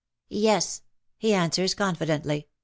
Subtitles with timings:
[0.47, 0.81] "Yes/^
[1.19, 2.47] he answers confidently.